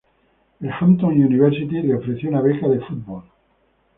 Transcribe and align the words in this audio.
La 0.61 0.75
Hampton 0.79 1.11
University 1.11 1.79
le 1.83 1.93
ofreció 1.95 2.27
una 2.29 2.41
beca 2.41 2.67
de 2.67 2.79
fútbol. 2.87 3.21